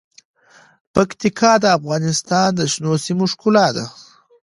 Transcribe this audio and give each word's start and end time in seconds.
پکتیکا 0.93 1.51
د 1.59 1.65
افغانستان 1.77 2.47
د 2.55 2.61
شنو 2.71 2.93
سیمو 3.05 3.25
ښکلا 3.31 3.67
ده. 3.75 3.85